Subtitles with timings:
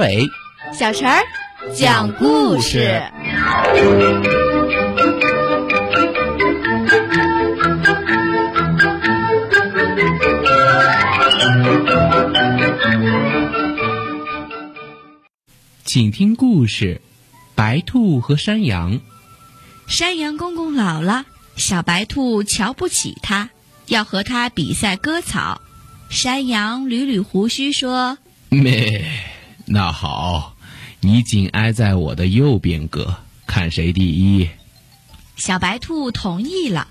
[0.00, 0.30] 伟、
[0.72, 1.22] 小陈儿
[1.74, 3.02] 讲故事。
[15.84, 17.02] 请听故事：
[17.54, 19.00] 白兔和山羊。
[19.86, 23.50] 山羊公公老了，小白兔瞧不起他，
[23.86, 25.60] 要和他比赛割草。
[26.08, 28.16] 山羊捋捋胡须说
[28.48, 29.04] ：“咩，
[29.72, 30.56] 那好，
[30.98, 33.14] 你紧挨在我的右边割，
[33.46, 34.48] 看谁第一。”
[35.38, 36.88] 小白兔同意了。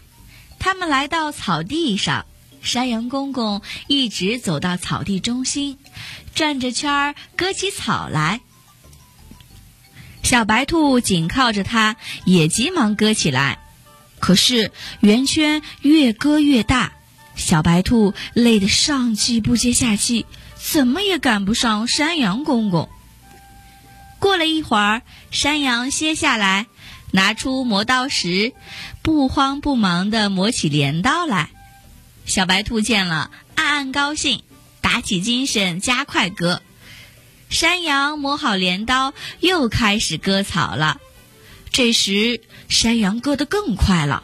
[0.60, 2.26] 他们来到草地上，
[2.62, 5.78] 山羊公公一直走到草地中心，
[6.34, 8.40] 转着圈儿割起草来。
[10.24, 13.60] 小白兔紧靠着它，也急忙割起来。
[14.20, 16.94] 可是圆圈越割越大，
[17.40, 20.26] 小白兔累得上气不接下气，
[20.58, 22.90] 怎么也赶不上山羊公公。
[24.20, 26.68] 过了一会儿，山羊歇下来，
[27.12, 28.54] 拿出磨刀石，
[29.02, 31.50] 不慌不忙地磨起镰刀来。
[32.26, 34.44] 小白兔见了，暗暗高兴，
[34.82, 36.62] 打起精神，加快割。
[37.50, 41.00] 山羊磨好镰刀，又开始割草了。
[41.72, 44.24] 这时，山羊割得更快了。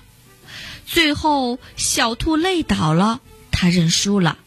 [0.85, 3.19] 最后，小兔累倒了，
[3.51, 4.37] 它认输了。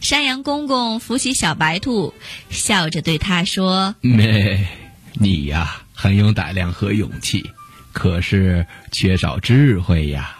[0.00, 2.14] 山羊公公扶起小白兔，
[2.50, 4.68] 笑着对他说：“咩，
[5.14, 7.50] 你呀，很有胆量和勇气，
[7.92, 10.36] 可是缺少智慧呀。”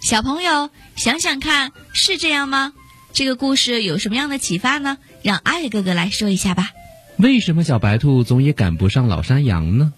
[0.00, 2.72] 小朋友，想想看，是这样吗？
[3.12, 4.98] 这个故事有什么样的启发呢？
[5.22, 6.70] 让阿伟哥哥来说一下吧。
[7.16, 9.92] 为什么小白兔总也赶不上老山羊呢？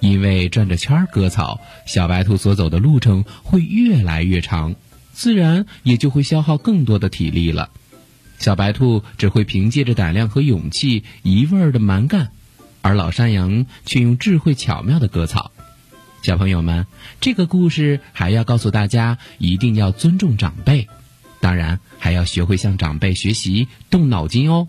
[0.00, 4.74] 因为转着圈儿割草，小白兔所走的路程会越来越长，
[5.12, 7.70] 自然也就会消耗更多的体力了。
[8.38, 12.30] 小白兔只会凭借着胆量和勇气一味儿的蛮干，
[12.82, 15.52] 而老山羊却用智慧巧妙的割草。
[16.22, 16.86] 小朋友们，
[17.20, 20.88] 这个故事还要告诉大家，一定要尊重长辈。
[21.40, 24.68] 当然，还要学会向长辈学习，动脑筋哦。